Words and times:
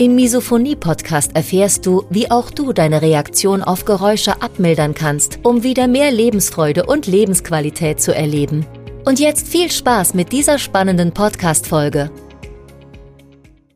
Im 0.00 0.14
Misophonie-Podcast 0.14 1.36
erfährst 1.36 1.84
du, 1.84 2.06
wie 2.08 2.30
auch 2.30 2.50
du 2.50 2.72
deine 2.72 3.02
Reaktion 3.02 3.62
auf 3.62 3.84
Geräusche 3.84 4.40
abmildern 4.40 4.94
kannst, 4.94 5.40
um 5.42 5.62
wieder 5.62 5.88
mehr 5.88 6.10
Lebensfreude 6.10 6.86
und 6.86 7.06
Lebensqualität 7.06 8.00
zu 8.00 8.14
erleben. 8.14 8.64
Und 9.04 9.20
jetzt 9.20 9.46
viel 9.46 9.70
Spaß 9.70 10.14
mit 10.14 10.32
dieser 10.32 10.58
spannenden 10.58 11.12
Podcast-Folge. 11.12 12.10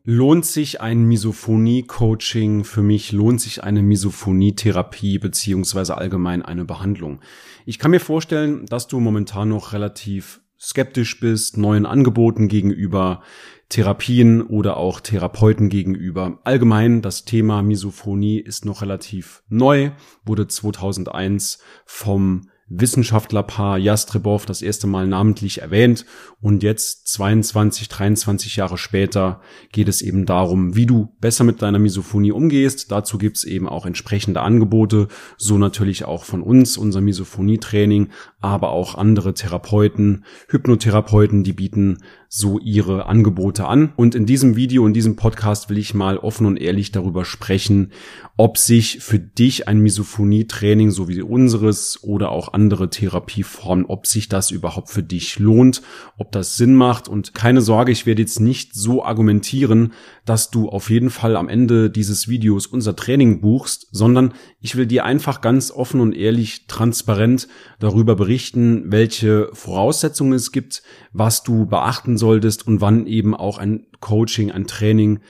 Lohnt 0.04 0.46
sich 0.46 0.80
ein 0.80 1.04
Misophonie-Coaching? 1.04 2.64
Für 2.64 2.82
mich 2.82 3.12
lohnt 3.12 3.42
sich 3.42 3.62
eine 3.62 3.82
Misophonie-Therapie 3.82 5.18
beziehungsweise 5.18 5.98
allgemein 5.98 6.40
eine 6.40 6.64
Behandlung. 6.64 7.20
Ich 7.66 7.78
kann 7.78 7.90
mir 7.90 8.00
vorstellen, 8.00 8.64
dass 8.64 8.88
du 8.88 8.98
momentan 8.98 9.50
noch 9.50 9.74
relativ 9.74 10.40
skeptisch 10.64 11.20
bist, 11.20 11.58
neuen 11.58 11.84
Angeboten 11.84 12.48
gegenüber, 12.48 13.22
Therapien 13.68 14.42
oder 14.42 14.76
auch 14.76 15.00
Therapeuten 15.00 15.68
gegenüber. 15.68 16.38
Allgemein, 16.44 17.02
das 17.02 17.24
Thema 17.24 17.62
Misophonie 17.62 18.38
ist 18.38 18.64
noch 18.64 18.82
relativ 18.82 19.42
neu, 19.48 19.90
wurde 20.24 20.46
2001 20.46 21.58
vom 21.84 22.48
Wissenschaftlerpaar 22.80 23.78
Jastrebov 23.78 24.46
das 24.46 24.62
erste 24.62 24.86
Mal 24.86 25.06
namentlich 25.06 25.62
erwähnt 25.62 26.04
und 26.40 26.62
jetzt 26.62 27.08
22, 27.08 27.88
23 27.88 28.56
Jahre 28.56 28.78
später 28.78 29.40
geht 29.72 29.88
es 29.88 30.02
eben 30.02 30.26
darum, 30.26 30.76
wie 30.76 30.86
du 30.86 31.14
besser 31.20 31.44
mit 31.44 31.62
deiner 31.62 31.78
Misophonie 31.78 32.32
umgehst. 32.32 32.90
Dazu 32.90 33.18
gibt's 33.18 33.44
eben 33.44 33.68
auch 33.68 33.86
entsprechende 33.86 34.40
Angebote, 34.40 35.08
so 35.36 35.58
natürlich 35.58 36.04
auch 36.04 36.24
von 36.24 36.42
uns, 36.42 36.76
unser 36.76 37.00
Misophonie-Training, 37.00 38.10
aber 38.40 38.70
auch 38.70 38.94
andere 38.94 39.34
Therapeuten, 39.34 40.24
Hypnotherapeuten, 40.48 41.44
die 41.44 41.52
bieten 41.52 41.98
so 42.36 42.58
ihre 42.58 43.06
Angebote 43.06 43.64
an. 43.68 43.92
Und 43.94 44.16
in 44.16 44.26
diesem 44.26 44.56
Video, 44.56 44.84
in 44.88 44.92
diesem 44.92 45.14
Podcast 45.14 45.70
will 45.70 45.78
ich 45.78 45.94
mal 45.94 46.18
offen 46.18 46.46
und 46.46 46.56
ehrlich 46.56 46.90
darüber 46.90 47.24
sprechen, 47.24 47.92
ob 48.36 48.58
sich 48.58 48.98
für 48.98 49.20
dich 49.20 49.68
ein 49.68 49.78
Misophonie-Training, 49.78 50.90
so 50.90 51.06
wie 51.06 51.22
unseres 51.22 52.02
oder 52.02 52.32
auch 52.32 52.52
andere 52.52 52.90
Therapieformen, 52.90 53.86
ob 53.86 54.08
sich 54.08 54.28
das 54.28 54.50
überhaupt 54.50 54.90
für 54.90 55.04
dich 55.04 55.38
lohnt, 55.38 55.82
ob 56.18 56.32
das 56.32 56.56
Sinn 56.56 56.74
macht. 56.74 57.06
Und 57.06 57.34
keine 57.34 57.60
Sorge, 57.60 57.92
ich 57.92 58.04
werde 58.04 58.22
jetzt 58.22 58.40
nicht 58.40 58.74
so 58.74 59.04
argumentieren, 59.04 59.92
dass 60.24 60.50
du 60.50 60.68
auf 60.68 60.90
jeden 60.90 61.10
Fall 61.10 61.36
am 61.36 61.48
Ende 61.48 61.90
dieses 61.90 62.28
Videos 62.28 62.66
unser 62.66 62.96
Training 62.96 63.40
buchst, 63.40 63.88
sondern 63.90 64.34
ich 64.60 64.76
will 64.76 64.86
dir 64.86 65.04
einfach 65.04 65.40
ganz 65.40 65.70
offen 65.70 66.00
und 66.00 66.14
ehrlich, 66.14 66.66
transparent 66.66 67.48
darüber 67.78 68.16
berichten, 68.16 68.90
welche 68.90 69.50
Voraussetzungen 69.52 70.32
es 70.32 70.52
gibt, 70.52 70.82
was 71.12 71.42
du 71.42 71.66
beachten 71.66 72.16
solltest 72.16 72.66
und 72.66 72.80
wann 72.80 73.06
eben 73.06 73.34
auch 73.34 73.58
ein 73.58 73.86
Coaching, 74.00 74.50
ein 74.50 74.66
Training 74.66 75.20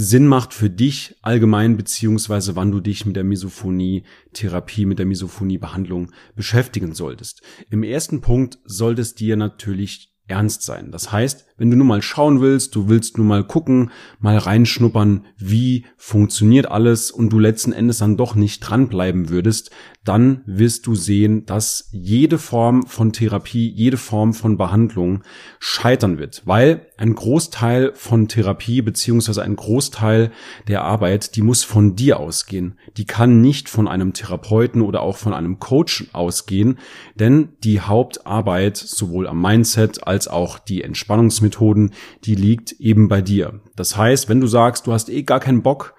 Sinn 0.00 0.28
macht 0.28 0.54
für 0.54 0.70
dich 0.70 1.16
allgemein, 1.22 1.76
beziehungsweise 1.76 2.54
wann 2.54 2.70
du 2.70 2.78
dich 2.78 3.04
mit 3.04 3.16
der 3.16 3.24
Misophonie-Therapie, 3.24 4.86
mit 4.86 5.00
der 5.00 5.06
Misophonie-Behandlung 5.06 6.12
beschäftigen 6.36 6.94
solltest. 6.94 7.42
Im 7.68 7.82
ersten 7.82 8.20
Punkt 8.20 8.60
sollte 8.64 9.02
es 9.02 9.16
dir 9.16 9.36
natürlich 9.36 10.14
ernst 10.28 10.62
sein. 10.62 10.92
Das 10.92 11.10
heißt, 11.10 11.47
wenn 11.58 11.70
du 11.70 11.76
nur 11.76 11.86
mal 11.86 12.00
schauen 12.02 12.40
willst, 12.40 12.74
du 12.74 12.88
willst 12.88 13.18
nur 13.18 13.26
mal 13.26 13.44
gucken, 13.44 13.90
mal 14.20 14.38
reinschnuppern, 14.38 15.26
wie 15.36 15.84
funktioniert 15.96 16.70
alles 16.70 17.10
und 17.10 17.30
du 17.30 17.38
letzten 17.38 17.72
Endes 17.72 17.98
dann 17.98 18.16
doch 18.16 18.34
nicht 18.34 18.60
dranbleiben 18.60 19.28
würdest, 19.28 19.70
dann 20.04 20.40
wirst 20.46 20.86
du 20.86 20.94
sehen, 20.94 21.44
dass 21.44 21.90
jede 21.92 22.38
Form 22.38 22.86
von 22.86 23.12
Therapie, 23.12 23.68
jede 23.68 23.98
Form 23.98 24.32
von 24.32 24.56
Behandlung 24.56 25.22
scheitern 25.58 26.18
wird, 26.18 26.42
weil 26.46 26.86
ein 26.96 27.14
Großteil 27.14 27.92
von 27.94 28.26
Therapie 28.26 28.80
beziehungsweise 28.80 29.42
ein 29.42 29.54
Großteil 29.54 30.30
der 30.66 30.82
Arbeit, 30.82 31.36
die 31.36 31.42
muss 31.42 31.62
von 31.62 31.94
dir 31.94 32.20
ausgehen. 32.20 32.78
Die 32.96 33.04
kann 33.04 33.42
nicht 33.42 33.68
von 33.68 33.86
einem 33.86 34.14
Therapeuten 34.14 34.80
oder 34.80 35.02
auch 35.02 35.16
von 35.16 35.34
einem 35.34 35.58
Coach 35.58 36.06
ausgehen, 36.14 36.78
denn 37.16 37.50
die 37.62 37.80
Hauptarbeit 37.80 38.78
sowohl 38.78 39.26
am 39.26 39.42
Mindset 39.42 40.06
als 40.06 40.26
auch 40.26 40.58
die 40.58 40.82
Entspannungsmethoden 40.82 41.47
Methoden, 41.48 41.92
die 42.24 42.34
liegt 42.34 42.72
eben 42.72 43.08
bei 43.08 43.22
dir. 43.22 43.60
Das 43.74 43.96
heißt, 43.96 44.28
wenn 44.28 44.40
du 44.40 44.46
sagst, 44.46 44.86
du 44.86 44.92
hast 44.92 45.08
eh 45.08 45.22
gar 45.22 45.40
keinen 45.40 45.62
Bock, 45.62 45.94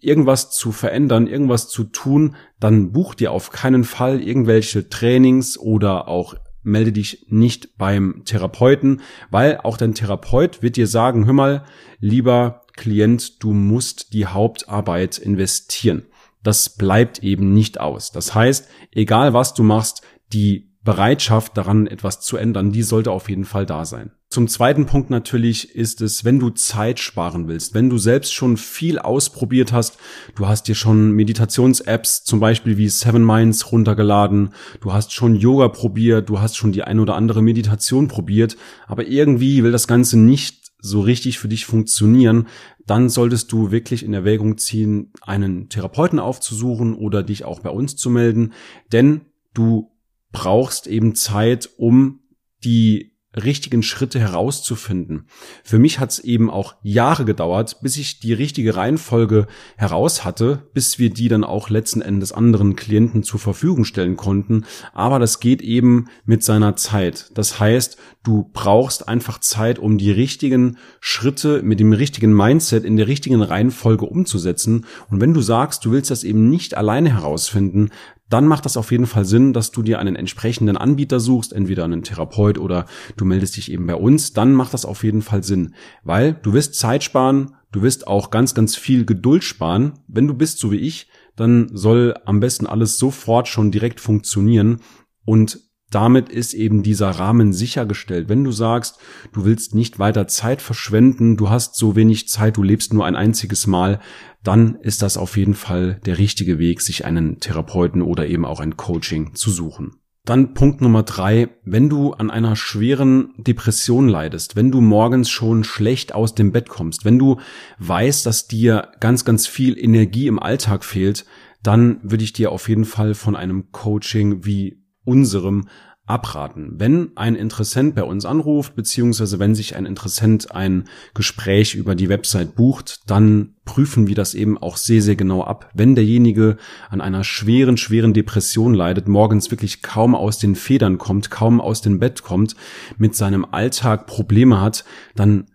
irgendwas 0.00 0.50
zu 0.50 0.72
verändern, 0.72 1.26
irgendwas 1.26 1.68
zu 1.68 1.84
tun, 1.84 2.36
dann 2.60 2.92
buch 2.92 3.14
dir 3.14 3.32
auf 3.32 3.50
keinen 3.50 3.84
Fall 3.84 4.20
irgendwelche 4.20 4.88
Trainings 4.88 5.58
oder 5.58 6.08
auch 6.08 6.34
melde 6.62 6.92
dich 6.92 7.26
nicht 7.28 7.76
beim 7.76 8.22
Therapeuten, 8.24 9.02
weil 9.30 9.58
auch 9.58 9.76
dein 9.76 9.94
Therapeut 9.94 10.62
wird 10.62 10.76
dir 10.76 10.86
sagen, 10.86 11.26
hör 11.26 11.34
mal, 11.34 11.64
lieber 12.00 12.62
Klient, 12.74 13.42
du 13.42 13.52
musst 13.52 14.12
die 14.14 14.26
Hauptarbeit 14.26 15.18
investieren. 15.18 16.06
Das 16.42 16.76
bleibt 16.76 17.22
eben 17.22 17.52
nicht 17.52 17.80
aus. 17.80 18.12
Das 18.12 18.34
heißt, 18.34 18.68
egal 18.92 19.32
was 19.32 19.54
du 19.54 19.62
machst, 19.62 20.02
die 20.32 20.73
Bereitschaft 20.84 21.56
daran, 21.56 21.86
etwas 21.86 22.20
zu 22.20 22.36
ändern, 22.36 22.70
die 22.70 22.82
sollte 22.82 23.10
auf 23.10 23.30
jeden 23.30 23.46
Fall 23.46 23.64
da 23.64 23.86
sein. 23.86 24.10
Zum 24.28 24.48
zweiten 24.48 24.84
Punkt 24.84 25.10
natürlich 25.10 25.74
ist 25.74 26.00
es, 26.02 26.24
wenn 26.24 26.38
du 26.38 26.50
Zeit 26.50 26.98
sparen 26.98 27.48
willst, 27.48 27.72
wenn 27.72 27.88
du 27.88 27.98
selbst 27.98 28.34
schon 28.34 28.56
viel 28.56 28.98
ausprobiert 28.98 29.72
hast, 29.72 29.96
du 30.34 30.46
hast 30.46 30.68
dir 30.68 30.74
schon 30.74 31.12
Meditations-Apps 31.12 32.24
zum 32.24 32.40
Beispiel 32.40 32.76
wie 32.76 32.88
Seven 32.88 33.24
Minds 33.24 33.72
runtergeladen, 33.72 34.50
du 34.80 34.92
hast 34.92 35.12
schon 35.12 35.36
Yoga 35.36 35.68
probiert, 35.68 36.28
du 36.28 36.40
hast 36.40 36.56
schon 36.56 36.72
die 36.72 36.82
ein 36.82 37.00
oder 37.00 37.14
andere 37.14 37.42
Meditation 37.42 38.08
probiert, 38.08 38.56
aber 38.86 39.06
irgendwie 39.06 39.62
will 39.62 39.72
das 39.72 39.86
Ganze 39.86 40.18
nicht 40.18 40.72
so 40.80 41.00
richtig 41.00 41.38
für 41.38 41.48
dich 41.48 41.64
funktionieren, 41.64 42.48
dann 42.86 43.08
solltest 43.08 43.52
du 43.52 43.70
wirklich 43.70 44.04
in 44.04 44.12
Erwägung 44.12 44.58
ziehen, 44.58 45.12
einen 45.22 45.70
Therapeuten 45.70 46.18
aufzusuchen 46.18 46.94
oder 46.94 47.22
dich 47.22 47.44
auch 47.44 47.60
bei 47.60 47.70
uns 47.70 47.96
zu 47.96 48.10
melden, 48.10 48.52
denn 48.92 49.22
du 49.54 49.93
brauchst 50.34 50.88
eben 50.88 51.14
Zeit, 51.14 51.70
um 51.78 52.20
die 52.64 53.14
richtigen 53.36 53.82
Schritte 53.82 54.20
herauszufinden. 54.20 55.26
Für 55.64 55.78
mich 55.78 55.98
hat 55.98 56.10
es 56.10 56.18
eben 56.20 56.50
auch 56.50 56.76
Jahre 56.82 57.24
gedauert, 57.24 57.78
bis 57.82 57.96
ich 57.96 58.20
die 58.20 58.32
richtige 58.32 58.76
Reihenfolge 58.76 59.46
heraus 59.76 60.24
hatte, 60.24 60.68
bis 60.72 60.98
wir 60.98 61.10
die 61.10 61.28
dann 61.28 61.44
auch 61.44 61.68
letzten 61.68 62.00
Endes 62.00 62.32
anderen 62.32 62.76
Klienten 62.76 63.22
zur 63.22 63.40
Verfügung 63.40 63.84
stellen 63.84 64.16
konnten. 64.16 64.64
Aber 64.92 65.18
das 65.18 65.40
geht 65.40 65.62
eben 65.62 66.06
mit 66.24 66.44
seiner 66.44 66.76
Zeit. 66.76 67.30
Das 67.34 67.58
heißt, 67.58 67.96
du 68.22 68.50
brauchst 68.52 69.08
einfach 69.08 69.40
Zeit, 69.40 69.78
um 69.78 69.98
die 69.98 70.12
richtigen 70.12 70.78
Schritte 71.00 71.62
mit 71.62 71.80
dem 71.80 71.92
richtigen 71.92 72.32
Mindset 72.32 72.84
in 72.84 72.96
der 72.96 73.08
richtigen 73.08 73.42
Reihenfolge 73.42 74.06
umzusetzen. 74.06 74.86
Und 75.10 75.20
wenn 75.20 75.34
du 75.34 75.40
sagst, 75.40 75.84
du 75.84 75.90
willst 75.90 76.10
das 76.10 76.24
eben 76.24 76.48
nicht 76.48 76.76
alleine 76.76 77.12
herausfinden, 77.12 77.90
dann 78.30 78.46
macht 78.46 78.64
das 78.64 78.76
auf 78.76 78.90
jeden 78.90 79.06
Fall 79.06 79.24
Sinn, 79.24 79.52
dass 79.52 79.70
du 79.70 79.82
dir 79.82 79.98
einen 79.98 80.16
entsprechenden 80.16 80.76
Anbieter 80.76 81.20
suchst, 81.20 81.52
entweder 81.52 81.84
einen 81.84 82.02
Therapeut 82.02 82.58
oder 82.58 82.86
du 83.16 83.24
meldest 83.24 83.56
dich 83.56 83.70
eben 83.70 83.86
bei 83.86 83.94
uns. 83.94 84.32
Dann 84.32 84.54
macht 84.54 84.74
das 84.74 84.84
auf 84.84 85.04
jeden 85.04 85.22
Fall 85.22 85.42
Sinn, 85.42 85.74
weil 86.02 86.34
du 86.34 86.52
wirst 86.52 86.74
Zeit 86.74 87.04
sparen, 87.04 87.56
du 87.70 87.82
wirst 87.82 88.06
auch 88.06 88.30
ganz, 88.30 88.54
ganz 88.54 88.76
viel 88.76 89.04
Geduld 89.04 89.44
sparen. 89.44 90.00
Wenn 90.08 90.26
du 90.26 90.34
bist 90.34 90.58
so 90.58 90.72
wie 90.72 90.78
ich, 90.78 91.08
dann 91.36 91.68
soll 91.72 92.14
am 92.24 92.40
besten 92.40 92.66
alles 92.66 92.98
sofort 92.98 93.48
schon 93.48 93.70
direkt 93.70 94.00
funktionieren 94.00 94.80
und 95.24 95.60
damit 95.94 96.28
ist 96.28 96.54
eben 96.54 96.82
dieser 96.82 97.10
Rahmen 97.10 97.52
sichergestellt. 97.52 98.28
Wenn 98.28 98.44
du 98.44 98.52
sagst, 98.52 98.98
du 99.32 99.44
willst 99.44 99.74
nicht 99.74 99.98
weiter 99.98 100.26
Zeit 100.26 100.60
verschwenden, 100.60 101.36
du 101.36 101.50
hast 101.50 101.76
so 101.76 101.94
wenig 101.94 102.28
Zeit, 102.28 102.56
du 102.56 102.62
lebst 102.62 102.92
nur 102.92 103.06
ein 103.06 103.16
einziges 103.16 103.66
Mal, 103.66 104.00
dann 104.42 104.74
ist 104.76 105.02
das 105.02 105.16
auf 105.16 105.36
jeden 105.36 105.54
Fall 105.54 106.00
der 106.04 106.18
richtige 106.18 106.58
Weg, 106.58 106.80
sich 106.80 107.04
einen 107.04 107.40
Therapeuten 107.40 108.02
oder 108.02 108.26
eben 108.26 108.44
auch 108.44 108.60
ein 108.60 108.76
Coaching 108.76 109.34
zu 109.34 109.50
suchen. 109.50 109.92
Dann 110.26 110.54
Punkt 110.54 110.80
Nummer 110.80 111.02
drei, 111.02 111.50
wenn 111.64 111.90
du 111.90 112.12
an 112.14 112.30
einer 112.30 112.56
schweren 112.56 113.34
Depression 113.36 114.08
leidest, 114.08 114.56
wenn 114.56 114.70
du 114.70 114.80
morgens 114.80 115.28
schon 115.28 115.64
schlecht 115.64 116.14
aus 116.14 116.34
dem 116.34 116.50
Bett 116.50 116.70
kommst, 116.70 117.04
wenn 117.04 117.18
du 117.18 117.38
weißt, 117.78 118.24
dass 118.24 118.48
dir 118.48 118.88
ganz, 119.00 119.26
ganz 119.26 119.46
viel 119.46 119.78
Energie 119.78 120.26
im 120.26 120.38
Alltag 120.38 120.84
fehlt, 120.84 121.26
dann 121.62 122.00
würde 122.02 122.24
ich 122.24 122.32
dir 122.32 122.52
auf 122.52 122.68
jeden 122.68 122.86
Fall 122.86 123.14
von 123.14 123.36
einem 123.36 123.70
Coaching 123.70 124.46
wie 124.46 124.83
unserem 125.04 125.68
abraten. 126.06 126.74
Wenn 126.76 127.12
ein 127.16 127.34
Interessent 127.34 127.94
bei 127.94 128.02
uns 128.02 128.26
anruft, 128.26 128.76
beziehungsweise 128.76 129.38
wenn 129.38 129.54
sich 129.54 129.74
ein 129.74 129.86
Interessent 129.86 130.52
ein 130.52 130.84
Gespräch 131.14 131.74
über 131.74 131.94
die 131.94 132.10
Website 132.10 132.54
bucht, 132.56 133.00
dann 133.06 133.54
prüfen 133.64 134.06
wir 134.06 134.14
das 134.14 134.34
eben 134.34 134.58
auch 134.58 134.76
sehr, 134.76 135.00
sehr 135.00 135.16
genau 135.16 135.42
ab. 135.42 135.70
Wenn 135.72 135.94
derjenige 135.94 136.58
an 136.90 137.00
einer 137.00 137.24
schweren, 137.24 137.78
schweren 137.78 138.12
Depression 138.12 138.74
leidet, 138.74 139.08
morgens 139.08 139.50
wirklich 139.50 139.80
kaum 139.80 140.14
aus 140.14 140.38
den 140.38 140.56
Federn 140.56 140.98
kommt, 140.98 141.30
kaum 141.30 141.58
aus 141.60 141.80
dem 141.80 141.98
Bett 141.98 142.22
kommt, 142.22 142.54
mit 142.98 143.14
seinem 143.14 143.46
Alltag 143.50 144.06
Probleme 144.06 144.60
hat, 144.60 144.84
dann 145.14 145.46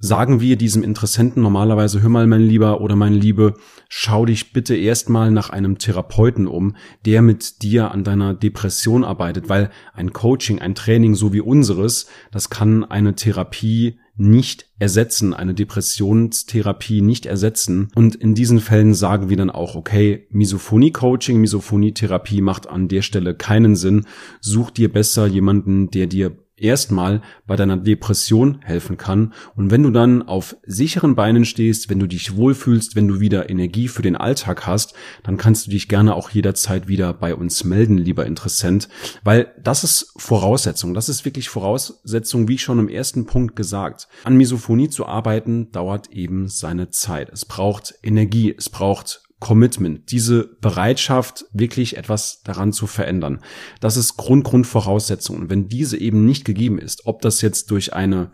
sagen 0.00 0.40
wir 0.40 0.56
diesem 0.56 0.82
Interessenten 0.82 1.42
normalerweise, 1.42 2.02
hör 2.02 2.08
mal, 2.08 2.26
mein 2.26 2.40
Lieber 2.40 2.80
oder 2.80 2.96
meine 2.96 3.16
Liebe, 3.16 3.54
schau 3.88 4.24
dich 4.24 4.52
bitte 4.52 4.74
erstmal 4.74 5.30
nach 5.30 5.50
einem 5.50 5.78
Therapeuten 5.78 6.46
um, 6.46 6.74
der 7.04 7.22
mit 7.22 7.62
dir 7.62 7.92
an 7.92 8.02
deiner 8.02 8.34
Depression 8.34 9.04
arbeitet, 9.04 9.48
weil 9.48 9.70
ein 9.92 10.12
Coaching, 10.12 10.58
ein 10.58 10.74
Training 10.74 11.14
so 11.14 11.32
wie 11.32 11.42
unseres, 11.42 12.06
das 12.32 12.48
kann 12.50 12.82
eine 12.82 13.14
Therapie 13.14 13.98
nicht 14.16 14.66
ersetzen, 14.78 15.32
eine 15.32 15.54
Depressionstherapie 15.54 17.00
nicht 17.00 17.24
ersetzen. 17.24 17.88
Und 17.94 18.14
in 18.16 18.34
diesen 18.34 18.60
Fällen 18.60 18.92
sagen 18.92 19.30
wir 19.30 19.36
dann 19.36 19.48
auch, 19.48 19.76
okay, 19.76 20.26
Misophonie-Coaching, 20.30 21.40
Misophonie-Therapie 21.40 22.42
macht 22.42 22.68
an 22.68 22.88
der 22.88 23.00
Stelle 23.00 23.34
keinen 23.34 23.76
Sinn. 23.76 24.04
Such 24.40 24.70
dir 24.70 24.92
besser 24.92 25.26
jemanden, 25.26 25.90
der 25.90 26.06
dir 26.06 26.36
erstmal 26.60 27.22
bei 27.46 27.56
deiner 27.56 27.76
Depression 27.76 28.60
helfen 28.62 28.96
kann. 28.96 29.32
Und 29.56 29.70
wenn 29.70 29.82
du 29.82 29.90
dann 29.90 30.22
auf 30.22 30.56
sicheren 30.64 31.14
Beinen 31.14 31.44
stehst, 31.44 31.90
wenn 31.90 31.98
du 31.98 32.06
dich 32.06 32.36
wohlfühlst, 32.36 32.96
wenn 32.96 33.08
du 33.08 33.20
wieder 33.20 33.50
Energie 33.50 33.88
für 33.88 34.02
den 34.02 34.16
Alltag 34.16 34.66
hast, 34.66 34.94
dann 35.22 35.36
kannst 35.36 35.66
du 35.66 35.70
dich 35.70 35.88
gerne 35.88 36.14
auch 36.14 36.30
jederzeit 36.30 36.88
wieder 36.88 37.12
bei 37.12 37.34
uns 37.34 37.64
melden, 37.64 37.98
lieber 37.98 38.26
Interessent, 38.26 38.88
weil 39.24 39.52
das 39.62 39.84
ist 39.84 40.12
Voraussetzung. 40.16 40.94
Das 40.94 41.08
ist 41.08 41.24
wirklich 41.24 41.48
Voraussetzung, 41.48 42.48
wie 42.48 42.58
schon 42.58 42.78
im 42.78 42.88
ersten 42.88 43.26
Punkt 43.26 43.56
gesagt. 43.56 44.08
An 44.24 44.36
Misophonie 44.36 44.88
zu 44.88 45.06
arbeiten 45.06 45.72
dauert 45.72 46.10
eben 46.10 46.48
seine 46.48 46.90
Zeit. 46.90 47.30
Es 47.32 47.44
braucht 47.44 47.94
Energie, 48.02 48.54
es 48.56 48.68
braucht 48.68 49.22
Commitment, 49.40 50.12
diese 50.12 50.56
Bereitschaft, 50.60 51.46
wirklich 51.52 51.96
etwas 51.96 52.42
daran 52.42 52.72
zu 52.72 52.86
verändern. 52.86 53.40
Das 53.80 53.96
ist 53.96 54.16
Grund, 54.16 54.44
Grundvoraussetzung. 54.44 55.36
Und 55.36 55.50
wenn 55.50 55.68
diese 55.68 55.98
eben 55.98 56.26
nicht 56.26 56.44
gegeben 56.44 56.78
ist, 56.78 57.06
ob 57.06 57.22
das 57.22 57.40
jetzt 57.40 57.70
durch 57.70 57.94
eine 57.94 58.30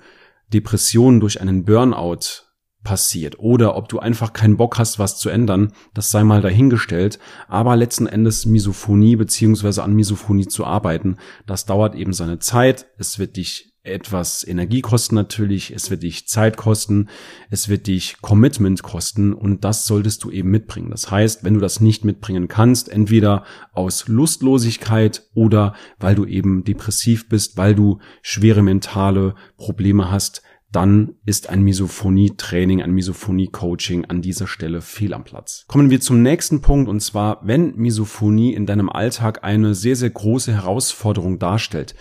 Depression, 0.53 1.21
durch 1.21 1.41
einen 1.41 1.65
Burnout 1.65 2.47
passiert 2.83 3.39
oder 3.39 3.77
ob 3.77 3.89
du 3.89 3.99
einfach 3.99 4.33
keinen 4.33 4.57
Bock 4.57 4.79
hast, 4.79 4.99
was 4.99 5.19
zu 5.19 5.29
ändern, 5.29 5.73
das 5.95 6.11
sei 6.11 6.23
mal 6.25 6.41
dahingestellt. 6.41 7.19
Aber 7.49 7.77
letzten 7.77 8.07
Endes 8.07 8.47
Misophonie 8.47 9.17
beziehungsweise 9.17 9.83
an 9.83 9.95
Misophonie 9.95 10.47
zu 10.47 10.65
arbeiten, 10.65 11.17
das 11.47 11.67
dauert 11.67 11.95
eben 11.95 12.13
seine 12.13 12.39
Zeit. 12.39 12.87
Es 12.99 13.19
wird 13.19 13.37
dich 13.37 13.76
etwas 13.87 14.47
Energie 14.47 14.81
kosten 14.81 15.15
natürlich, 15.15 15.73
es 15.73 15.91
wird 15.91 16.03
dich 16.03 16.29
Zeit 16.29 16.57
kosten, 16.57 17.09
es 17.51 17.69
wird 17.69 17.87
dich 17.87 18.17
Commitment 18.21 18.83
kosten 18.83 19.33
und 19.33 19.65
das 19.65 19.87
solltest 19.87 20.25
du 20.25 20.31
eben 20.31 20.51
mitbringen. 20.51 20.91
Das 20.91 21.11
heißt, 21.11 21.45
wenn 21.45 21.55
du 21.55 21.61
das 21.61 21.81
nicht 21.81 22.05
mitbringen 22.05 22.49
kannst, 22.49 22.89
entweder 22.89 23.45
aus 23.73 24.09
Lustlosigkeit 24.09 25.29
oder 25.35 25.75
weil 25.99 26.15
du 26.15 26.25
eben 26.25 26.65
depressiv 26.65 27.29
bist, 27.29 27.57
weil 27.57 27.75
du 27.75 27.99
schwere 28.23 28.63
mentale 28.63 29.35
Probleme 29.57 30.11
hast, 30.11 30.43
dann 30.73 31.15
ist 31.25 31.49
ein 31.49 31.63
Misophonie-Training, 31.63 32.83
ein 32.83 32.93
Misophonie-Coaching 32.93 34.07
an 34.07 34.21
dieser 34.21 34.47
Stelle 34.47 34.83
fehl 34.83 35.15
am 35.15 35.25
Platz. 35.25 35.65
Kommen 35.69 35.89
wir 35.89 36.03
zum 36.03 36.23
nächsten 36.23 36.61
Punkt 36.61 36.91
und 36.91 37.01
zwar, 37.01 37.41
wenn 37.45 37.77
Misophonie 37.77 38.53
in 38.53 38.67
deinem 38.67 38.91
Alltag 38.91 39.43
eine 39.43 39.75
sehr, 39.75 39.97
sehr 39.97 40.11
große 40.11 40.53
Herausforderung 40.53 41.39
darstellt, 41.39 41.95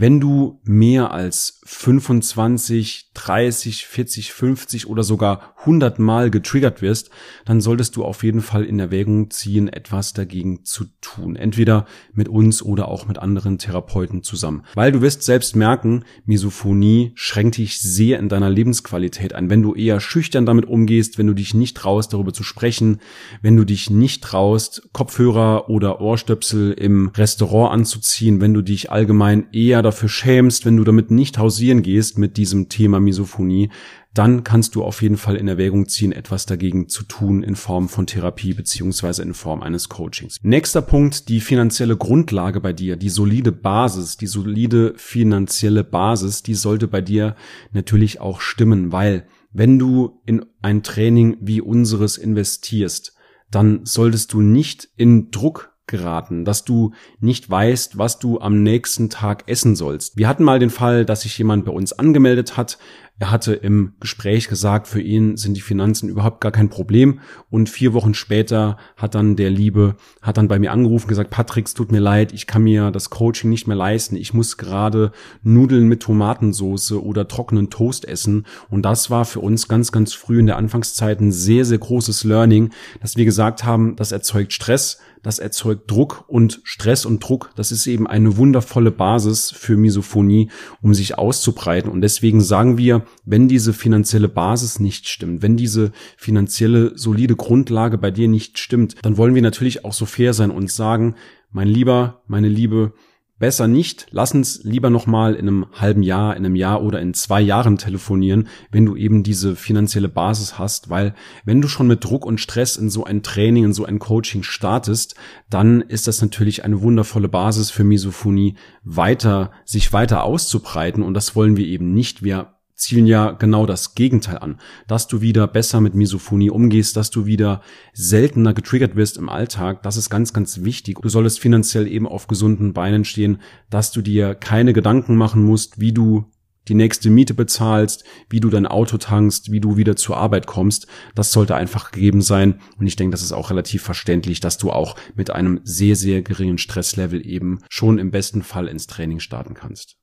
wenn 0.00 0.18
du 0.18 0.60
mehr 0.64 1.12
als 1.12 1.60
25, 1.66 3.10
30, 3.12 3.86
40, 3.86 4.32
50 4.32 4.86
oder 4.86 5.04
sogar 5.04 5.54
100 5.60 5.98
Mal 5.98 6.30
getriggert 6.30 6.80
wirst, 6.80 7.10
dann 7.44 7.60
solltest 7.60 7.96
du 7.96 8.04
auf 8.04 8.24
jeden 8.24 8.40
Fall 8.40 8.64
in 8.64 8.80
Erwägung 8.80 9.30
ziehen, 9.30 9.68
etwas 9.68 10.14
dagegen 10.14 10.64
zu 10.64 10.86
tun. 11.02 11.36
Entweder 11.36 11.84
mit 12.14 12.30
uns 12.30 12.62
oder 12.62 12.88
auch 12.88 13.08
mit 13.08 13.18
anderen 13.18 13.58
Therapeuten 13.58 14.22
zusammen. 14.22 14.62
Weil 14.74 14.90
du 14.90 15.02
wirst 15.02 15.22
selbst 15.22 15.54
merken, 15.54 16.04
Misophonie 16.24 17.12
schränkt 17.14 17.58
dich 17.58 17.78
sehr 17.78 18.18
in 18.20 18.30
deiner 18.30 18.48
Lebensqualität 18.48 19.34
ein. 19.34 19.50
Wenn 19.50 19.60
du 19.60 19.74
eher 19.74 20.00
schüchtern 20.00 20.46
damit 20.46 20.64
umgehst, 20.64 21.18
wenn 21.18 21.26
du 21.26 21.34
dich 21.34 21.52
nicht 21.52 21.76
traust, 21.76 22.14
darüber 22.14 22.32
zu 22.32 22.42
sprechen, 22.42 23.00
wenn 23.42 23.58
du 23.58 23.64
dich 23.64 23.90
nicht 23.90 24.24
traust, 24.24 24.88
Kopfhörer 24.94 25.68
oder 25.68 26.00
Ohrstöpsel 26.00 26.72
im 26.72 27.08
Restaurant 27.08 27.74
anzuziehen, 27.74 28.40
wenn 28.40 28.54
du 28.54 28.62
dich 28.62 28.90
allgemein 28.90 29.48
eher 29.52 29.89
dafür 29.90 30.08
schämst, 30.08 30.64
wenn 30.64 30.76
du 30.76 30.84
damit 30.84 31.10
nicht 31.10 31.36
hausieren 31.36 31.82
gehst 31.82 32.16
mit 32.16 32.36
diesem 32.36 32.68
Thema 32.68 33.00
Misophonie, 33.00 33.70
dann 34.14 34.44
kannst 34.44 34.76
du 34.76 34.84
auf 34.84 35.02
jeden 35.02 35.16
Fall 35.16 35.34
in 35.34 35.48
Erwägung 35.48 35.88
ziehen, 35.88 36.12
etwas 36.12 36.46
dagegen 36.46 36.88
zu 36.88 37.02
tun 37.02 37.42
in 37.42 37.56
Form 37.56 37.88
von 37.88 38.06
Therapie 38.06 38.54
beziehungsweise 38.54 39.22
in 39.22 39.34
Form 39.34 39.62
eines 39.62 39.88
Coachings. 39.88 40.36
Nächster 40.42 40.80
Punkt, 40.80 41.28
die 41.28 41.40
finanzielle 41.40 41.96
Grundlage 41.96 42.60
bei 42.60 42.72
dir, 42.72 42.96
die 42.96 43.08
solide 43.08 43.50
Basis, 43.50 44.16
die 44.16 44.28
solide 44.28 44.94
finanzielle 44.96 45.82
Basis, 45.82 46.44
die 46.44 46.54
sollte 46.54 46.86
bei 46.86 47.00
dir 47.00 47.34
natürlich 47.72 48.20
auch 48.20 48.40
stimmen, 48.40 48.92
weil 48.92 49.26
wenn 49.52 49.76
du 49.76 50.20
in 50.24 50.46
ein 50.62 50.84
Training 50.84 51.36
wie 51.40 51.60
unseres 51.60 52.16
investierst, 52.16 53.16
dann 53.50 53.80
solltest 53.84 54.32
du 54.32 54.40
nicht 54.40 54.88
in 54.96 55.32
Druck 55.32 55.72
geraten, 55.90 56.46
dass 56.46 56.64
du 56.64 56.92
nicht 57.20 57.50
weißt, 57.50 57.98
was 57.98 58.18
du 58.18 58.40
am 58.40 58.62
nächsten 58.62 59.10
Tag 59.10 59.44
essen 59.46 59.76
sollst. 59.76 60.16
Wir 60.16 60.28
hatten 60.28 60.44
mal 60.44 60.58
den 60.58 60.70
Fall, 60.70 61.04
dass 61.04 61.22
sich 61.22 61.36
jemand 61.36 61.66
bei 61.66 61.72
uns 61.72 61.92
angemeldet 61.92 62.56
hat. 62.56 62.78
Er 63.20 63.30
hatte 63.30 63.52
im 63.52 63.92
Gespräch 64.00 64.48
gesagt, 64.48 64.88
für 64.88 65.02
ihn 65.02 65.36
sind 65.36 65.54
die 65.54 65.60
Finanzen 65.60 66.08
überhaupt 66.08 66.40
gar 66.40 66.52
kein 66.52 66.70
Problem. 66.70 67.20
Und 67.50 67.68
vier 67.68 67.92
Wochen 67.92 68.14
später 68.14 68.78
hat 68.96 69.14
dann 69.14 69.36
der 69.36 69.50
Liebe, 69.50 69.96
hat 70.22 70.38
dann 70.38 70.48
bei 70.48 70.58
mir 70.58 70.72
angerufen, 70.72 71.06
gesagt, 71.06 71.28
Patrick, 71.28 71.66
es 71.66 71.74
tut 71.74 71.92
mir 71.92 71.98
leid, 71.98 72.32
ich 72.32 72.46
kann 72.46 72.62
mir 72.62 72.90
das 72.90 73.10
Coaching 73.10 73.50
nicht 73.50 73.66
mehr 73.66 73.76
leisten. 73.76 74.16
Ich 74.16 74.32
muss 74.32 74.56
gerade 74.56 75.12
Nudeln 75.42 75.86
mit 75.86 76.00
Tomatensauce 76.02 76.92
oder 76.92 77.28
trockenen 77.28 77.68
Toast 77.68 78.08
essen. 78.08 78.46
Und 78.70 78.86
das 78.86 79.10
war 79.10 79.26
für 79.26 79.40
uns 79.40 79.68
ganz, 79.68 79.92
ganz 79.92 80.14
früh 80.14 80.40
in 80.40 80.46
der 80.46 80.56
Anfangszeit 80.56 81.20
ein 81.20 81.30
sehr, 81.30 81.66
sehr 81.66 81.78
großes 81.78 82.24
Learning, 82.24 82.70
dass 83.02 83.18
wir 83.18 83.26
gesagt 83.26 83.64
haben, 83.64 83.96
das 83.96 84.12
erzeugt 84.12 84.54
Stress 84.54 84.98
das 85.22 85.38
erzeugt 85.38 85.90
Druck 85.90 86.24
und 86.28 86.60
Stress 86.64 87.04
und 87.04 87.20
Druck. 87.20 87.50
Das 87.56 87.72
ist 87.72 87.86
eben 87.86 88.06
eine 88.06 88.36
wundervolle 88.36 88.90
Basis 88.90 89.50
für 89.50 89.76
Misophonie, 89.76 90.50
um 90.80 90.94
sich 90.94 91.18
auszubreiten. 91.18 91.90
Und 91.90 92.00
deswegen 92.00 92.40
sagen 92.40 92.78
wir, 92.78 93.04
wenn 93.24 93.48
diese 93.48 93.72
finanzielle 93.72 94.28
Basis 94.28 94.80
nicht 94.80 95.08
stimmt, 95.08 95.42
wenn 95.42 95.56
diese 95.56 95.92
finanzielle 96.16 96.96
solide 96.96 97.36
Grundlage 97.36 97.98
bei 97.98 98.10
dir 98.10 98.28
nicht 98.28 98.58
stimmt, 98.58 98.96
dann 99.02 99.16
wollen 99.16 99.34
wir 99.34 99.42
natürlich 99.42 99.84
auch 99.84 99.92
so 99.92 100.06
fair 100.06 100.32
sein 100.32 100.50
und 100.50 100.70
sagen, 100.70 101.14
mein 101.50 101.68
Lieber, 101.68 102.22
meine 102.26 102.48
Liebe, 102.48 102.92
besser 103.40 103.66
nicht. 103.66 104.06
Lass 104.12 104.32
uns 104.32 104.62
lieber 104.62 104.90
noch 104.90 105.06
mal 105.06 105.34
in 105.34 105.48
einem 105.48 105.66
halben 105.72 106.04
Jahr, 106.04 106.36
in 106.36 106.44
einem 106.44 106.54
Jahr 106.54 106.82
oder 106.82 107.00
in 107.00 107.14
zwei 107.14 107.40
Jahren 107.40 107.78
telefonieren, 107.78 108.46
wenn 108.70 108.86
du 108.86 108.94
eben 108.94 109.24
diese 109.24 109.56
finanzielle 109.56 110.08
Basis 110.08 110.58
hast, 110.58 110.90
weil 110.90 111.14
wenn 111.44 111.60
du 111.60 111.66
schon 111.66 111.88
mit 111.88 112.04
Druck 112.04 112.24
und 112.24 112.38
Stress 112.38 112.76
in 112.76 112.90
so 112.90 113.04
ein 113.04 113.24
Training, 113.24 113.64
in 113.64 113.72
so 113.72 113.84
ein 113.84 113.98
Coaching 113.98 114.44
startest, 114.44 115.16
dann 115.48 115.80
ist 115.80 116.06
das 116.06 116.22
natürlich 116.22 116.64
eine 116.64 116.82
wundervolle 116.82 117.28
Basis 117.28 117.70
für 117.70 117.82
Misophonie 117.82 118.54
weiter, 118.84 119.50
sich 119.64 119.92
weiter 119.92 120.22
auszubreiten 120.22 121.02
und 121.02 121.14
das 121.14 121.34
wollen 121.34 121.56
wir 121.56 121.66
eben 121.66 121.92
nicht. 121.92 122.22
Wir 122.22 122.59
zielen 122.80 123.06
ja 123.06 123.32
genau 123.32 123.66
das 123.66 123.94
Gegenteil 123.94 124.38
an, 124.38 124.58
dass 124.88 125.06
du 125.06 125.20
wieder 125.20 125.46
besser 125.46 125.80
mit 125.80 125.94
Misophonie 125.94 126.50
umgehst, 126.50 126.96
dass 126.96 127.10
du 127.10 127.26
wieder 127.26 127.60
seltener 127.92 128.54
getriggert 128.54 128.96
wirst 128.96 129.18
im 129.18 129.28
Alltag. 129.28 129.82
Das 129.82 129.96
ist 129.96 130.10
ganz, 130.10 130.32
ganz 130.32 130.62
wichtig. 130.62 130.98
Du 131.00 131.08
solltest 131.08 131.40
finanziell 131.40 131.86
eben 131.86 132.08
auf 132.08 132.26
gesunden 132.26 132.72
Beinen 132.72 133.04
stehen, 133.04 133.40
dass 133.68 133.92
du 133.92 134.02
dir 134.02 134.34
keine 134.34 134.72
Gedanken 134.72 135.16
machen 135.16 135.44
musst, 135.44 135.78
wie 135.78 135.92
du 135.92 136.24
die 136.68 136.74
nächste 136.74 137.10
Miete 137.10 137.34
bezahlst, 137.34 138.04
wie 138.28 138.40
du 138.40 138.48
dein 138.48 138.66
Auto 138.66 138.96
tankst, 138.96 139.50
wie 139.50 139.60
du 139.60 139.76
wieder 139.76 139.96
zur 139.96 140.16
Arbeit 140.16 140.46
kommst. 140.46 140.86
Das 141.14 141.32
sollte 141.32 141.56
einfach 141.56 141.90
gegeben 141.90 142.22
sein. 142.22 142.60
Und 142.78 142.86
ich 142.86 142.96
denke, 142.96 143.12
das 143.12 143.22
ist 143.22 143.32
auch 143.32 143.50
relativ 143.50 143.82
verständlich, 143.82 144.40
dass 144.40 144.58
du 144.58 144.70
auch 144.70 144.96
mit 145.14 145.30
einem 145.30 145.60
sehr, 145.64 145.96
sehr 145.96 146.22
geringen 146.22 146.58
Stresslevel 146.58 147.26
eben 147.26 147.60
schon 147.68 147.98
im 147.98 148.10
besten 148.10 148.42
Fall 148.42 148.68
ins 148.68 148.86
Training 148.86 149.20
starten 149.20 149.54
kannst. 149.54 149.99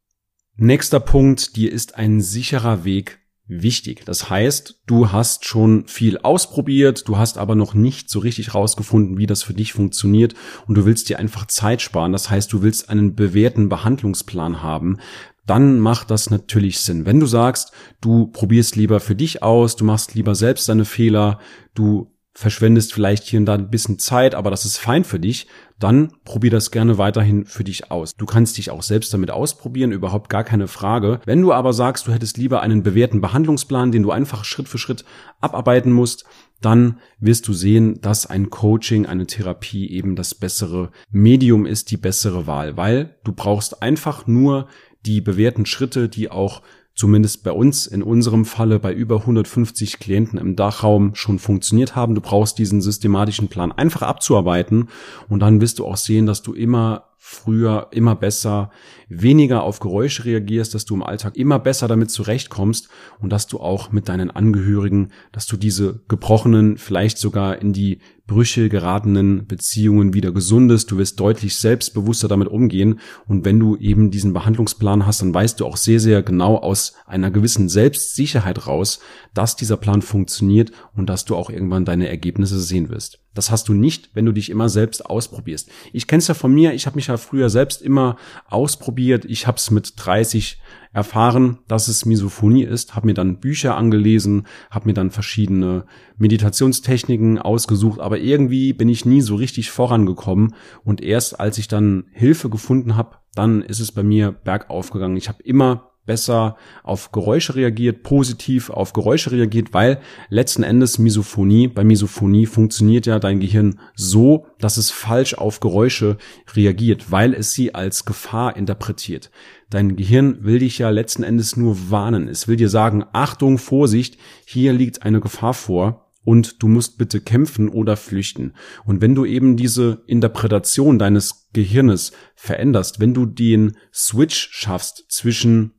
Nächster 0.59 0.99
Punkt, 0.99 1.55
dir 1.55 1.71
ist 1.71 1.99
ein 1.99 2.19
sicherer 2.19 2.83
Weg 2.83 3.19
wichtig. 3.45 4.03
Das 4.05 4.31
heißt, 4.31 4.81
du 4.87 5.11
hast 5.11 5.45
schon 5.45 5.85
viel 5.85 6.17
ausprobiert, 6.17 7.07
du 7.07 7.19
hast 7.19 7.37
aber 7.37 7.53
noch 7.53 7.75
nicht 7.75 8.09
so 8.09 8.17
richtig 8.17 8.55
rausgefunden, 8.55 9.19
wie 9.19 9.27
das 9.27 9.43
für 9.43 9.53
dich 9.53 9.73
funktioniert 9.73 10.33
und 10.65 10.73
du 10.73 10.83
willst 10.83 11.09
dir 11.09 11.19
einfach 11.19 11.45
Zeit 11.45 11.83
sparen. 11.83 12.11
Das 12.11 12.31
heißt, 12.31 12.51
du 12.51 12.63
willst 12.63 12.89
einen 12.89 13.15
bewährten 13.15 13.69
Behandlungsplan 13.69 14.63
haben. 14.63 14.97
Dann 15.45 15.79
macht 15.79 16.09
das 16.09 16.31
natürlich 16.31 16.79
Sinn. 16.79 17.05
Wenn 17.05 17.19
du 17.19 17.27
sagst, 17.27 17.71
du 18.01 18.25
probierst 18.25 18.75
lieber 18.75 18.99
für 18.99 19.15
dich 19.15 19.43
aus, 19.43 19.75
du 19.75 19.85
machst 19.85 20.15
lieber 20.15 20.33
selbst 20.33 20.67
deine 20.67 20.85
Fehler, 20.85 21.39
du 21.75 22.16
verschwendest 22.37 22.93
vielleicht 22.93 23.23
hier 23.23 23.39
und 23.39 23.47
da 23.47 23.55
ein 23.55 23.71
bisschen 23.71 23.97
Zeit, 23.97 24.35
aber 24.35 24.51
das 24.51 24.63
ist 24.63 24.77
fein 24.77 25.03
für 25.03 25.19
dich, 25.19 25.47
dann 25.79 26.13
probier 26.23 26.51
das 26.51 26.69
gerne 26.69 26.99
weiterhin 26.99 27.45
für 27.45 27.63
dich 27.63 27.89
aus. 27.89 28.15
Du 28.15 28.27
kannst 28.27 28.59
dich 28.59 28.69
auch 28.69 28.83
selbst 28.83 29.11
damit 29.11 29.31
ausprobieren, 29.31 29.91
überhaupt 29.91 30.29
gar 30.29 30.43
keine 30.43 30.67
Frage. 30.67 31.19
Wenn 31.25 31.41
du 31.41 31.51
aber 31.51 31.73
sagst, 31.73 32.05
du 32.05 32.11
hättest 32.11 32.37
lieber 32.37 32.61
einen 32.61 32.83
bewährten 32.83 33.21
Behandlungsplan, 33.21 33.91
den 33.91 34.03
du 34.03 34.11
einfach 34.11 34.45
Schritt 34.45 34.69
für 34.69 34.77
Schritt 34.77 35.03
abarbeiten 35.41 35.91
musst, 35.91 36.25
dann 36.61 36.99
wirst 37.19 37.47
du 37.47 37.53
sehen, 37.53 38.01
dass 38.01 38.27
ein 38.27 38.51
Coaching, 38.51 39.07
eine 39.07 39.25
Therapie 39.25 39.89
eben 39.89 40.15
das 40.15 40.35
bessere 40.35 40.91
Medium 41.09 41.65
ist, 41.65 41.89
die 41.89 41.97
bessere 41.97 42.45
Wahl, 42.45 42.77
weil 42.77 43.15
du 43.23 43.31
brauchst 43.31 43.81
einfach 43.81 44.27
nur 44.27 44.67
die 45.07 45.21
bewährten 45.21 45.65
Schritte, 45.65 46.07
die 46.07 46.29
auch 46.29 46.61
zumindest 46.97 47.43
bei 47.43 47.51
uns 47.51 47.85
in 47.85 48.01
unserem 48.01 48.43
Falle 48.43 48.79
bei 48.79 48.91
über 48.91 49.17
150 49.17 49.99
Klienten 49.99 50.39
im 50.39 50.55
Dachraum 50.55 51.13
schon 51.13 51.37
funktioniert 51.37 51.95
haben. 51.95 52.15
Du 52.15 52.21
brauchst 52.21 52.57
diesen 52.57 52.81
systematischen 52.81 53.49
Plan 53.49 53.71
einfach 53.71 54.01
abzuarbeiten 54.01 54.89
und 55.29 55.39
dann 55.39 55.61
wirst 55.61 55.77
du 55.77 55.85
auch 55.85 55.95
sehen, 55.95 56.25
dass 56.25 56.41
du 56.41 56.53
immer 56.53 57.03
früher 57.19 57.87
immer 57.91 58.15
besser, 58.15 58.71
weniger 59.09 59.63
auf 59.63 59.79
Geräusche 59.79 60.25
reagierst, 60.25 60.73
dass 60.73 60.85
du 60.85 60.95
im 60.95 61.03
Alltag 61.03 61.35
immer 61.35 61.59
besser 61.59 61.87
damit 61.87 62.11
zurechtkommst 62.11 62.89
und 63.19 63.31
dass 63.31 63.47
du 63.47 63.59
auch 63.59 63.91
mit 63.91 64.07
deinen 64.07 64.31
Angehörigen, 64.31 65.11
dass 65.31 65.47
du 65.47 65.57
diese 65.57 66.01
gebrochenen, 66.07 66.77
vielleicht 66.77 67.17
sogar 67.17 67.59
in 67.61 67.73
die 67.73 67.99
Brüche 68.27 68.69
geratenen 68.69 69.47
Beziehungen 69.47 70.13
wieder 70.13 70.31
gesundest. 70.31 70.91
Du 70.91 70.97
wirst 70.97 71.19
deutlich 71.19 71.55
selbstbewusster 71.55 72.27
damit 72.27 72.49
umgehen. 72.49 72.99
Und 73.25 73.45
wenn 73.45 73.59
du 73.59 73.77
eben 73.77 74.11
diesen 74.11 74.33
Behandlungsplan 74.33 75.05
hast, 75.05 75.21
dann 75.21 75.33
weißt 75.33 75.59
du 75.59 75.65
auch 75.65 75.77
sehr, 75.77 75.99
sehr 75.99 76.21
genau 76.23 76.57
aus 76.57 76.93
einer 77.05 77.31
gewissen 77.31 77.69
Selbstsicherheit 77.69 78.67
raus, 78.67 78.99
dass 79.33 79.55
dieser 79.55 79.77
Plan 79.77 80.01
funktioniert 80.01 80.71
und 80.95 81.07
dass 81.07 81.25
du 81.25 81.35
auch 81.35 81.49
irgendwann 81.49 81.85
deine 81.85 82.09
Ergebnisse 82.09 82.59
sehen 82.59 82.89
wirst. 82.89 83.19
Das 83.37 83.51
hast 83.51 83.69
du 83.69 83.73
nicht, 83.73 84.09
wenn 84.13 84.25
du 84.25 84.31
dich 84.31 84.49
immer 84.49 84.67
selbst 84.67 85.05
ausprobierst. 85.05 85.69
Ich 85.93 86.07
kenne 86.07 86.19
es 86.19 86.27
ja 86.27 86.33
von 86.33 86.53
mir, 86.53 86.73
ich 86.73 86.85
habe 86.85 86.95
mich 86.95 87.07
ja 87.07 87.17
früher 87.17 87.49
selbst 87.49 87.81
immer 87.81 88.17
ausprobiert. 88.47 89.25
Ich 89.25 89.45
habe 89.45 89.57
es 89.57 89.69
mit 89.69 89.93
30 89.95 90.59
erfahren, 90.91 91.59
dass 91.67 91.87
es 91.87 92.05
Misophonie 92.05 92.63
ist, 92.63 92.95
habe 92.95 93.05
mir 93.05 93.13
dann 93.13 93.39
Bücher 93.39 93.77
angelesen, 93.77 94.47
habe 94.71 94.87
mir 94.87 94.93
dann 94.93 95.11
verschiedene 95.11 95.85
Meditationstechniken 96.17 97.37
ausgesucht, 97.37 97.99
aber 97.99 98.17
irgendwie 98.17 98.73
bin 98.73 98.89
ich 98.89 99.05
nie 99.05 99.21
so 99.21 99.35
richtig 99.35 99.69
vorangekommen 99.69 100.55
und 100.83 101.01
erst 101.01 101.39
als 101.39 101.59
ich 101.59 101.67
dann 101.67 102.05
Hilfe 102.11 102.49
gefunden 102.49 102.95
habe, 102.95 103.17
dann 103.35 103.61
ist 103.61 103.79
es 103.79 103.91
bei 103.91 104.01
mir 104.01 104.31
bergauf 104.31 104.89
gegangen. 104.89 105.17
Ich 105.17 105.29
habe 105.29 105.43
immer 105.43 105.86
besser 106.07 106.57
auf 106.81 107.11
Geräusche 107.11 107.53
reagiert, 107.53 108.01
positiv 108.01 108.71
auf 108.71 108.93
Geräusche 108.93 109.31
reagiert, 109.31 109.75
weil 109.75 109.99
letzten 110.29 110.63
Endes 110.63 110.97
Misophonie, 110.97 111.67
bei 111.67 111.83
Misophonie 111.83 112.47
funktioniert 112.47 113.05
ja 113.05 113.19
dein 113.19 113.39
Gehirn 113.39 113.79
so, 113.93 114.47
dass 114.57 114.77
es 114.77 114.89
falsch 114.89 115.35
auf 115.35 115.59
Geräusche 115.59 116.17
reagiert, 116.55 117.11
weil 117.11 117.35
es 117.35 117.53
sie 117.53 117.75
als 117.75 118.05
Gefahr 118.05 118.57
interpretiert. 118.57 119.29
Dein 119.69 119.95
Gehirn 119.95 120.43
will 120.43 120.57
dich 120.59 120.79
ja 120.79 120.89
letzten 120.89 121.23
Endes 121.23 121.57
nur 121.57 121.91
warnen. 121.91 122.27
Es 122.27 122.47
will 122.47 122.55
dir 122.55 122.69
sagen, 122.69 123.03
Achtung, 123.13 123.59
Vorsicht, 123.59 124.17
hier 124.45 124.73
liegt 124.73 125.03
eine 125.03 125.19
Gefahr 125.19 125.53
vor 125.53 126.07
und 126.27 126.61
du 126.61 126.67
musst 126.67 126.97
bitte 126.97 127.21
kämpfen 127.21 127.69
oder 127.69 127.95
flüchten. 127.95 128.53
Und 128.83 128.99
wenn 128.99 129.15
du 129.15 129.23
eben 129.23 129.55
diese 129.55 130.03
Interpretation 130.07 130.99
deines 130.99 131.47
Gehirnes 131.53 132.11
veränderst, 132.35 132.99
wenn 132.99 133.13
du 133.13 133.25
den 133.25 133.77
Switch 133.93 134.49
schaffst 134.51 135.05
zwischen 135.07 135.71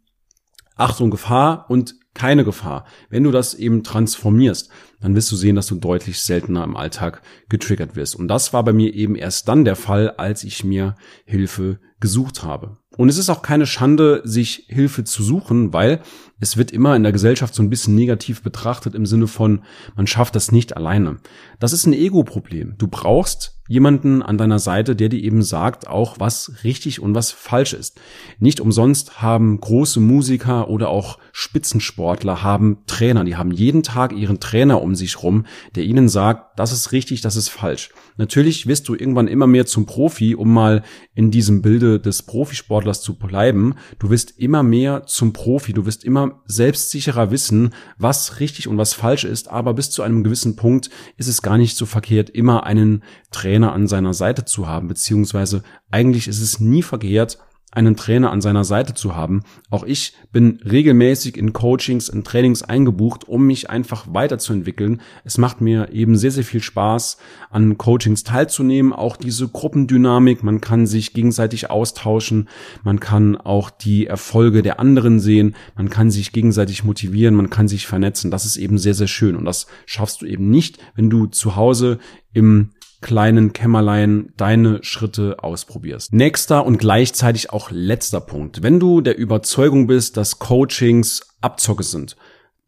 Achtung, 0.79 1.11
Gefahr 1.11 1.67
und 1.69 1.95
keine 2.15 2.45
Gefahr. 2.45 2.85
Wenn 3.11 3.25
du 3.25 3.31
das 3.31 3.55
eben 3.55 3.85
transformierst, 3.85 4.71
dann 5.01 5.15
wirst 5.15 5.31
du 5.31 5.37
sehen, 5.37 5.55
dass 5.55 5.69
du 5.69 5.77
deutlich 5.77 6.21
seltener 6.21 6.65
im 6.65 6.77
Alltag 6.77 7.23
getriggert 7.49 7.95
wirst. 7.95 8.17
Und 8.17 8.29
das 8.29 8.53
war 8.53 8.65
bei 8.65 8.73
mir 8.73 8.93
eben 8.95 9.15
erst 9.15 9.49
dann 9.49 9.65
der 9.65 9.77
Fall, 9.77 10.11
als 10.11 10.43
ich 10.43 10.65
mir 10.65 10.97
Hilfe 11.25 11.79
gesucht 12.01 12.43
habe. 12.43 12.79
Und 12.97 13.09
es 13.09 13.19
ist 13.19 13.31
auch 13.31 13.43
keine 13.43 13.67
Schande, 13.67 14.23
sich 14.25 14.67
Hilfe 14.69 15.05
zu 15.05 15.23
suchen, 15.23 15.73
weil 15.73 16.01
es 16.41 16.57
wird 16.57 16.73
immer 16.73 16.97
in 16.97 17.05
der 17.05 17.13
Gesellschaft 17.13 17.55
so 17.55 17.63
ein 17.63 17.71
bisschen 17.71 17.95
negativ 17.95 18.43
betrachtet 18.43 18.97
im 18.97 19.07
Sinne 19.07 19.29
von, 19.29 19.63
man 19.95 20.09
schafft 20.09 20.35
das 20.35 20.51
nicht 20.51 20.77
alleine. 20.77 21.19
Das 21.61 21.73
ist 21.73 21.87
ein 21.87 21.93
Ego-Problem. 21.93 22.75
Du 22.77 22.89
brauchst 22.89 23.58
jemanden 23.69 24.23
an 24.23 24.39
deiner 24.39 24.59
Seite, 24.59 24.97
der 24.97 25.09
dir 25.09 25.23
eben 25.23 25.43
sagt, 25.43 25.87
auch 25.87 26.19
was 26.19 26.65
richtig 26.65 27.01
und 27.01 27.15
was 27.15 27.31
falsch 27.31 27.75
ist. 27.75 28.01
Nicht 28.41 28.61
umsonst 28.61 29.23
haben 29.23 29.61
große 29.61 30.01
Musiker 30.01 30.69
oder 30.69 30.89
auch 30.89 31.19
Spitzensportler 31.33 32.43
haben 32.43 32.79
Trainer. 32.87 33.25
Die 33.25 33.37
haben 33.37 33.53
jeden 33.53 33.83
Tag 33.85 34.13
ihren 34.13 34.41
Trainer 34.41 34.83
um 34.83 34.97
sich 34.97 35.23
rum, 35.23 35.47
der 35.77 35.85
ihnen 35.85 36.09
sagt, 36.09 36.48
das 36.59 36.73
ist 36.73 36.91
richtig, 36.91 37.21
das 37.21 37.37
ist 37.37 37.51
falsch. 37.51 37.91
Natürlich 38.17 38.67
wirst 38.67 38.89
du 38.89 38.97
irgendwann 38.97 39.29
immer 39.29 39.47
mehr 39.47 39.65
zum 39.65 39.87
Profi, 39.87 40.35
um 40.35 40.53
mal 40.53 40.83
in 41.15 41.31
diesem 41.31 41.63
Bilde 41.63 42.01
des 42.01 42.23
Profisportlers 42.23 43.01
zu 43.01 43.17
bleiben. 43.17 43.77
Du 44.01 44.11
wirst 44.11 44.41
immer 44.41 44.65
mehr 44.65 45.05
zum 45.07 45.33
Profi. 45.33 45.73
Du 45.73 45.87
wirst 45.87 46.03
immer 46.03 46.43
selbstsicherer 46.47 47.31
wissen, 47.31 47.75
was 47.97 48.41
richtig 48.41 48.67
und 48.67 48.77
was 48.77 48.93
falsch 48.93 49.23
ist. 49.23 49.49
Aber 49.49 49.73
bis 49.73 49.91
zu 49.91 50.03
einem 50.03 50.25
gewissen 50.25 50.57
Punkt 50.57 50.91
ist 51.17 51.29
es 51.29 51.43
gar 51.43 51.59
nicht 51.59 51.77
so 51.77 51.87
verkehrt, 51.87 52.29
immer 52.29 52.65
einen 52.65 53.05
Trainer 53.31 53.73
an 53.73 53.87
seiner 53.87 54.13
Seite 54.13 54.45
zu 54.45 54.67
haben, 54.67 54.89
beziehungsweise 54.89 55.63
eigentlich 55.93 56.27
ist 56.27 56.41
es 56.41 56.59
nie 56.59 56.83
verkehrt, 56.83 57.39
einen 57.71 57.97
Trainer 57.97 58.33
an 58.33 58.41
seiner 58.41 58.65
Seite 58.65 58.95
zu 58.95 59.15
haben. 59.15 59.43
Auch 59.69 59.85
ich 59.85 60.15
bin 60.33 60.59
regelmäßig 60.65 61.37
in 61.37 61.53
Coachings, 61.53 62.09
in 62.09 62.25
Trainings 62.25 62.63
eingebucht, 62.63 63.29
um 63.29 63.47
mich 63.47 63.69
einfach 63.69 64.07
weiterzuentwickeln. 64.11 65.03
Es 65.25 65.37
macht 65.37 65.61
mir 65.61 65.93
eben 65.93 66.17
sehr, 66.17 66.31
sehr 66.31 66.45
viel 66.45 66.63
Spaß, 66.63 67.19
an 67.51 67.77
Coachings 67.77 68.25
teilzunehmen. 68.25 68.95
Auch 68.95 69.17
diese 69.17 69.49
Gruppendynamik, 69.49 70.43
man 70.43 70.63
kann 70.63 70.87
sich 70.87 71.13
gegenseitig 71.13 71.71
austauschen, 71.71 72.49
man 72.85 73.01
kann 73.01 73.37
auch 73.37 73.69
die 73.69 74.07
Erfolge 74.07 74.63
der 74.63 74.81
anderen 74.81 75.21
sehen, 75.21 75.55
man 75.77 75.91
kann 75.91 76.11
sich 76.11 76.33
gegenseitig 76.33 76.85
motivieren, 76.85 77.35
man 77.35 77.51
kann 77.51 77.69
sich 77.69 77.87
vernetzen. 77.87 78.31
Das 78.31 78.47
ist 78.47 78.57
eben 78.57 78.79
sehr, 78.79 78.95
sehr 78.95 79.09
schön. 79.09 79.37
Und 79.37 79.45
das 79.45 79.67
schaffst 79.85 80.23
du 80.23 80.27
eben 80.27 80.49
nicht, 80.49 80.79
wenn 80.95 81.11
du 81.11 81.27
zu 81.27 81.55
Hause 81.55 81.99
im 82.33 82.71
kleinen 83.01 83.53
Kämmerlein 83.53 84.33
deine 84.37 84.83
Schritte 84.83 85.37
ausprobierst. 85.43 86.13
Nächster 86.13 86.67
und 86.67 86.79
gleichzeitig 86.79 87.51
auch 87.51 87.71
letzter 87.71 88.21
Punkt. 88.21 88.63
Wenn 88.63 88.81
du 88.81 89.01
der 89.01 89.17
Überzeugung 89.19 89.87
bist, 89.87 90.17
dass 90.17 90.39
Coachings 90.39 91.37
Abzocke 91.41 91.85
sind, 91.85 92.17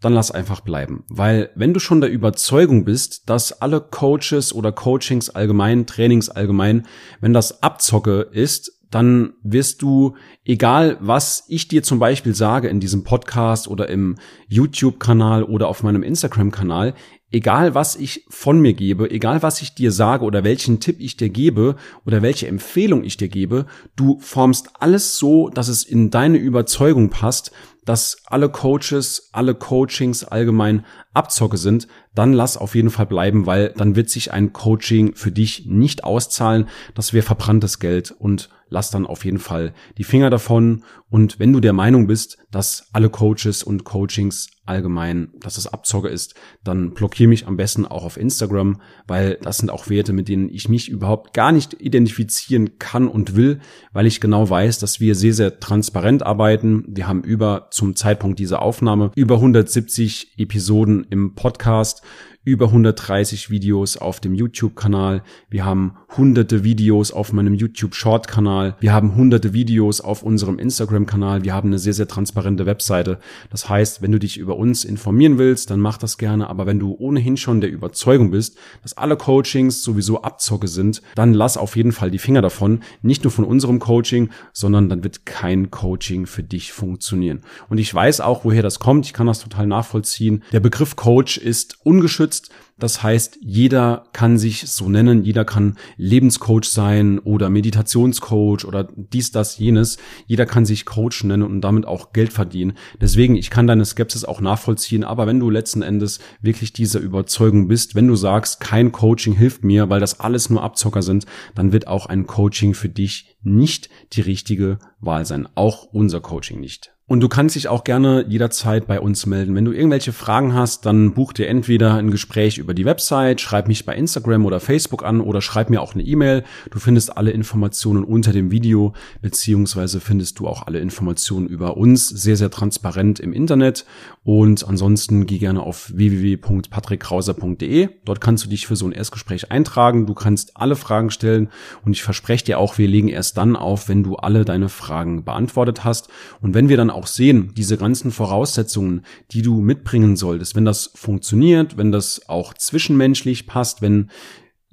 dann 0.00 0.14
lass 0.14 0.30
einfach 0.30 0.60
bleiben. 0.60 1.04
Weil 1.08 1.50
wenn 1.54 1.74
du 1.74 1.80
schon 1.80 2.00
der 2.00 2.10
Überzeugung 2.10 2.84
bist, 2.84 3.28
dass 3.28 3.60
alle 3.60 3.80
Coaches 3.80 4.54
oder 4.54 4.72
Coachings 4.72 5.30
allgemein, 5.30 5.86
Trainings 5.86 6.30
allgemein, 6.30 6.86
wenn 7.20 7.32
das 7.32 7.62
Abzocke 7.62 8.28
ist, 8.32 8.79
dann 8.90 9.34
wirst 9.42 9.82
du, 9.82 10.16
egal 10.44 10.96
was 11.00 11.44
ich 11.48 11.68
dir 11.68 11.82
zum 11.82 11.98
Beispiel 11.98 12.34
sage 12.34 12.68
in 12.68 12.80
diesem 12.80 13.04
Podcast 13.04 13.68
oder 13.68 13.88
im 13.88 14.16
YouTube-Kanal 14.48 15.44
oder 15.44 15.68
auf 15.68 15.82
meinem 15.82 16.02
Instagram-Kanal, 16.02 16.94
egal 17.30 17.74
was 17.74 17.96
ich 17.96 18.24
von 18.28 18.60
mir 18.60 18.74
gebe, 18.74 19.10
egal 19.10 19.42
was 19.42 19.62
ich 19.62 19.74
dir 19.74 19.92
sage 19.92 20.24
oder 20.24 20.42
welchen 20.44 20.80
Tipp 20.80 20.96
ich 20.98 21.16
dir 21.16 21.28
gebe 21.28 21.76
oder 22.04 22.22
welche 22.22 22.48
Empfehlung 22.48 23.04
ich 23.04 23.16
dir 23.16 23.28
gebe, 23.28 23.66
du 23.96 24.18
formst 24.20 24.70
alles 24.80 25.16
so, 25.16 25.48
dass 25.48 25.68
es 25.68 25.84
in 25.84 26.10
deine 26.10 26.38
Überzeugung 26.38 27.10
passt, 27.10 27.52
dass 27.84 28.18
alle 28.26 28.48
Coaches, 28.48 29.30
alle 29.32 29.54
Coachings 29.54 30.24
allgemein 30.24 30.84
Abzocke 31.14 31.56
sind, 31.56 31.88
dann 32.14 32.32
lass 32.32 32.56
auf 32.56 32.74
jeden 32.74 32.90
Fall 32.90 33.06
bleiben, 33.06 33.46
weil 33.46 33.72
dann 33.76 33.96
wird 33.96 34.10
sich 34.10 34.32
ein 34.32 34.52
Coaching 34.52 35.14
für 35.14 35.32
dich 35.32 35.66
nicht 35.66 36.04
auszahlen. 36.04 36.68
Das 36.94 37.12
wäre 37.12 37.24
verbranntes 37.24 37.78
Geld 37.78 38.10
und 38.10 38.50
lass 38.70 38.90
dann 38.90 39.06
auf 39.06 39.24
jeden 39.24 39.38
Fall 39.38 39.74
die 39.98 40.04
Finger 40.04 40.30
davon. 40.30 40.84
Und 41.10 41.38
wenn 41.38 41.52
du 41.52 41.60
der 41.60 41.72
Meinung 41.72 42.06
bist, 42.06 42.38
dass 42.50 42.88
alle 42.92 43.10
Coaches 43.10 43.62
und 43.62 43.84
Coachings 43.84 44.48
allgemein, 44.64 45.32
dass 45.40 45.58
es 45.58 45.66
Abzocke 45.66 46.08
ist, 46.08 46.34
dann 46.62 46.94
blockier 46.94 47.26
mich 47.28 47.46
am 47.46 47.56
besten 47.56 47.84
auch 47.84 48.04
auf 48.04 48.16
Instagram, 48.16 48.80
weil 49.06 49.38
das 49.42 49.58
sind 49.58 49.70
auch 49.70 49.90
Werte, 49.90 50.12
mit 50.12 50.28
denen 50.28 50.48
ich 50.48 50.68
mich 50.68 50.88
überhaupt 50.88 51.34
gar 51.34 51.50
nicht 51.50 51.74
identifizieren 51.80 52.78
kann 52.78 53.08
und 53.08 53.34
will, 53.34 53.60
weil 53.92 54.06
ich 54.06 54.20
genau 54.20 54.48
weiß, 54.48 54.78
dass 54.78 55.00
wir 55.00 55.14
sehr, 55.16 55.34
sehr 55.34 55.58
transparent 55.58 56.22
arbeiten. 56.22 56.84
Wir 56.86 57.08
haben 57.08 57.24
über 57.24 57.68
zum 57.72 57.96
Zeitpunkt 57.96 58.38
dieser 58.38 58.62
Aufnahme 58.62 59.10
über 59.16 59.34
170 59.36 60.38
Episoden 60.38 61.04
im 61.10 61.34
Podcast 61.34 62.02
über 62.42 62.66
130 62.66 63.50
Videos 63.50 63.98
auf 63.98 64.18
dem 64.18 64.34
YouTube-Kanal. 64.34 65.22
Wir 65.50 65.66
haben 65.66 65.96
hunderte 66.16 66.64
Videos 66.64 67.12
auf 67.12 67.34
meinem 67.34 67.52
YouTube-Short-Kanal. 67.52 68.76
Wir 68.80 68.94
haben 68.94 69.14
hunderte 69.14 69.52
Videos 69.52 70.00
auf 70.00 70.22
unserem 70.22 70.58
Instagram-Kanal. 70.58 71.44
Wir 71.44 71.52
haben 71.52 71.68
eine 71.68 71.78
sehr, 71.78 71.92
sehr 71.92 72.08
transparente 72.08 72.64
Webseite. 72.64 73.18
Das 73.50 73.68
heißt, 73.68 74.00
wenn 74.00 74.12
du 74.12 74.18
dich 74.18 74.38
über 74.38 74.56
uns 74.56 74.86
informieren 74.86 75.36
willst, 75.36 75.70
dann 75.70 75.80
mach 75.80 75.98
das 75.98 76.16
gerne. 76.16 76.48
Aber 76.48 76.64
wenn 76.64 76.78
du 76.78 76.96
ohnehin 76.98 77.36
schon 77.36 77.60
der 77.60 77.70
Überzeugung 77.70 78.30
bist, 78.30 78.56
dass 78.82 78.96
alle 78.96 79.18
Coachings 79.18 79.82
sowieso 79.82 80.22
Abzocke 80.22 80.68
sind, 80.68 81.02
dann 81.16 81.34
lass 81.34 81.58
auf 81.58 81.76
jeden 81.76 81.92
Fall 81.92 82.10
die 82.10 82.18
Finger 82.18 82.40
davon. 82.40 82.80
Nicht 83.02 83.22
nur 83.22 83.32
von 83.32 83.44
unserem 83.44 83.80
Coaching, 83.80 84.30
sondern 84.54 84.88
dann 84.88 85.04
wird 85.04 85.26
kein 85.26 85.70
Coaching 85.70 86.24
für 86.24 86.42
dich 86.42 86.72
funktionieren. 86.72 87.42
Und 87.68 87.76
ich 87.76 87.92
weiß 87.92 88.22
auch, 88.22 88.46
woher 88.46 88.62
das 88.62 88.78
kommt. 88.78 89.04
Ich 89.04 89.12
kann 89.12 89.26
das 89.26 89.40
total 89.40 89.66
nachvollziehen. 89.66 90.42
Der 90.52 90.60
Begriff 90.60 90.96
Coach 90.96 91.36
ist 91.36 91.76
ungeschützt 91.84 92.29
geschützt. 92.30 92.50
Das 92.78 93.02
heißt, 93.02 93.38
jeder 93.42 94.04
kann 94.14 94.38
sich 94.38 94.66
so 94.66 94.88
nennen, 94.88 95.22
jeder 95.22 95.44
kann 95.44 95.76
Lebenscoach 95.98 96.64
sein 96.64 97.18
oder 97.18 97.50
Meditationscoach 97.50 98.64
oder 98.64 98.88
dies, 98.96 99.32
das, 99.32 99.58
jenes. 99.58 99.98
Jeder 100.26 100.46
kann 100.46 100.64
sich 100.64 100.86
Coach 100.86 101.24
nennen 101.24 101.42
und 101.42 101.60
damit 101.60 101.84
auch 101.84 102.14
Geld 102.14 102.32
verdienen. 102.32 102.72
Deswegen, 102.98 103.36
ich 103.36 103.50
kann 103.50 103.66
deine 103.66 103.84
Skepsis 103.84 104.24
auch 104.24 104.40
nachvollziehen, 104.40 105.04
aber 105.04 105.26
wenn 105.26 105.40
du 105.40 105.50
letzten 105.50 105.82
Endes 105.82 106.20
wirklich 106.40 106.72
dieser 106.72 107.00
Überzeugung 107.00 107.68
bist, 107.68 107.94
wenn 107.94 108.08
du 108.08 108.16
sagst, 108.16 108.60
kein 108.60 108.92
Coaching 108.92 109.34
hilft 109.34 109.62
mir, 109.62 109.90
weil 109.90 110.00
das 110.00 110.20
alles 110.20 110.48
nur 110.48 110.62
Abzocker 110.62 111.02
sind, 111.02 111.26
dann 111.54 111.72
wird 111.72 111.86
auch 111.86 112.06
ein 112.06 112.26
Coaching 112.26 112.72
für 112.72 112.88
dich 112.88 113.36
nicht 113.42 113.90
die 114.12 114.22
richtige 114.22 114.78
Wahl 115.00 115.26
sein. 115.26 115.46
Auch 115.54 115.84
unser 115.84 116.20
Coaching 116.20 116.60
nicht. 116.60 116.92
Und 117.10 117.18
du 117.18 117.28
kannst 117.28 117.56
dich 117.56 117.66
auch 117.66 117.82
gerne 117.82 118.24
jederzeit 118.28 118.86
bei 118.86 119.00
uns 119.00 119.26
melden. 119.26 119.56
Wenn 119.56 119.64
du 119.64 119.72
irgendwelche 119.72 120.12
Fragen 120.12 120.54
hast, 120.54 120.86
dann 120.86 121.12
buch 121.12 121.32
dir 121.32 121.48
entweder 121.48 121.94
ein 121.94 122.12
Gespräch 122.12 122.58
über 122.58 122.72
die 122.72 122.84
Website, 122.84 123.40
schreib 123.40 123.66
mich 123.66 123.84
bei 123.84 123.96
Instagram 123.96 124.46
oder 124.46 124.60
Facebook 124.60 125.04
an 125.04 125.20
oder 125.20 125.42
schreib 125.42 125.70
mir 125.70 125.82
auch 125.82 125.94
eine 125.94 126.04
E-Mail. 126.04 126.44
Du 126.70 126.78
findest 126.78 127.16
alle 127.16 127.32
Informationen 127.32 128.04
unter 128.04 128.30
dem 128.32 128.52
Video, 128.52 128.92
beziehungsweise 129.22 129.98
findest 129.98 130.38
du 130.38 130.46
auch 130.46 130.68
alle 130.68 130.78
Informationen 130.78 131.48
über 131.48 131.76
uns 131.76 132.08
sehr, 132.08 132.36
sehr 132.36 132.48
transparent 132.48 133.18
im 133.18 133.32
Internet. 133.32 133.86
Und 134.22 134.68
ansonsten 134.68 135.26
geh 135.26 135.38
gerne 135.38 135.62
auf 135.62 135.90
www.patrickkrauser.de. 135.92 137.88
Dort 138.04 138.20
kannst 138.20 138.44
du 138.44 138.48
dich 138.48 138.68
für 138.68 138.76
so 138.76 138.86
ein 138.86 138.92
Erstgespräch 138.92 139.50
eintragen. 139.50 140.06
Du 140.06 140.14
kannst 140.14 140.56
alle 140.56 140.76
Fragen 140.76 141.10
stellen 141.10 141.48
und 141.84 141.90
ich 141.90 142.04
verspreche 142.04 142.44
dir 142.44 142.60
auch, 142.60 142.78
wir 142.78 142.86
legen 142.86 143.08
erst 143.08 143.36
dann 143.36 143.56
auf, 143.56 143.88
wenn 143.88 144.04
du 144.04 144.14
alle 144.14 144.44
deine 144.44 144.68
Fragen 144.68 145.24
beantwortet 145.24 145.82
hast. 145.82 146.08
Und 146.40 146.54
wenn 146.54 146.68
wir 146.68 146.76
dann 146.76 146.99
auch 147.00 147.06
sehen, 147.06 147.52
diese 147.56 147.78
ganzen 147.78 148.10
Voraussetzungen, 148.10 149.02
die 149.30 149.40
du 149.40 149.60
mitbringen 149.60 150.16
solltest, 150.16 150.54
wenn 150.54 150.66
das 150.66 150.92
funktioniert, 150.94 151.78
wenn 151.78 151.90
das 151.90 152.28
auch 152.28 152.52
zwischenmenschlich 152.52 153.46
passt, 153.46 153.80
wenn 153.80 154.10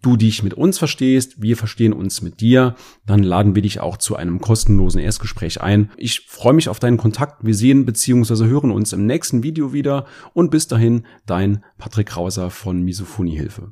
du 0.01 0.17
dich 0.17 0.43
mit 0.43 0.53
uns 0.53 0.77
verstehst, 0.77 1.41
wir 1.41 1.57
verstehen 1.57 1.93
uns 1.93 2.21
mit 2.21 2.41
dir, 2.41 2.75
dann 3.05 3.23
laden 3.23 3.55
wir 3.55 3.61
dich 3.61 3.79
auch 3.79 3.97
zu 3.97 4.15
einem 4.15 4.39
kostenlosen 4.39 5.01
Erstgespräch 5.01 5.61
ein. 5.61 5.89
Ich 5.97 6.21
freue 6.27 6.53
mich 6.53 6.69
auf 6.69 6.79
deinen 6.79 6.97
Kontakt. 6.97 7.45
Wir 7.45 7.55
sehen 7.55 7.85
bzw. 7.85 8.45
hören 8.45 8.71
uns 8.71 8.93
im 8.93 9.05
nächsten 9.05 9.41
Video 9.41 9.73
wieder 9.73 10.05
und 10.33 10.51
bis 10.51 10.67
dahin 10.67 11.05
dein 11.25 11.63
Patrick 11.77 12.07
Krauser 12.07 12.49
von 12.49 12.83
Misophonie 12.83 13.37
Hilfe. 13.37 13.71